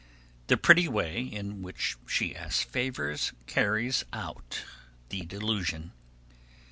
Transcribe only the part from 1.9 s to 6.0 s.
she asks favours carries out the delusion.